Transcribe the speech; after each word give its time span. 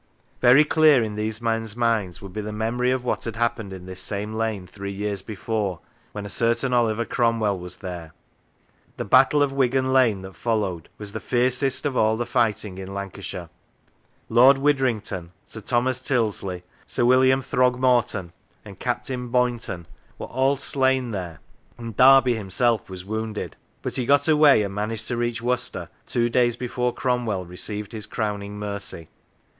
Very 0.41 0.63
clear 0.65 1.03
in 1.03 1.13
these 1.13 1.43
men's 1.43 1.75
minds 1.75 2.23
would 2.23 2.33
be 2.33 2.41
the 2.41 2.51
memory 2.51 2.89
of 2.89 3.03
what 3.03 3.23
had 3.25 3.35
happened 3.35 3.71
in 3.71 3.85
this 3.85 4.01
same 4.01 4.33
lane 4.33 4.65
three 4.65 4.91
years 4.91 5.21
before, 5.21 5.79
when 6.11 6.25
a 6.25 6.27
certain 6.27 6.73
Oliver 6.73 7.05
Cromwell 7.05 7.59
was 7.59 7.77
there. 7.77 8.11
The 8.97 9.05
Battle 9.05 9.43
of 9.43 9.51
Wigan 9.51 9.93
Lane 9.93 10.23
that 10.23 10.33
followed 10.35 10.89
was 10.97 11.11
the 11.11 11.19
fiercest 11.19 11.85
of 11.85 11.95
all 11.95 12.17
the 12.17 12.25
fighting 12.25 12.79
in 12.79 12.95
Lancashire. 12.95 13.51
Lord 14.27 14.57
Widdrington, 14.57 15.33
Sir 15.45 15.61
Thomas 15.61 16.01
Tyldesley, 16.01 16.63
Sir 16.87 17.05
William 17.05 17.43
Throgmorton, 17.43 18.33
and 18.65 18.79
Captain 18.79 19.27
Boynton, 19.27 19.85
were 20.17 20.25
all 20.25 20.57
slain 20.57 21.11
there, 21.11 21.41
and 21.77 21.95
Derby 21.95 22.33
himself 22.33 22.89
was 22.89 23.05
wounded, 23.05 23.55
but 23.83 23.95
he 23.97 24.07
got 24.07 24.27
away, 24.27 24.63
and 24.63 24.73
managed 24.73 25.07
to 25.09 25.17
reach 25.17 25.43
Worcester 25.43 25.89
two 26.07 26.27
days 26.27 26.55
before 26.55 26.91
Cromwell 26.91 27.45
received 27.45 27.91
his 27.91 28.07
crowning 28.07 28.57
mercy. 28.57 29.07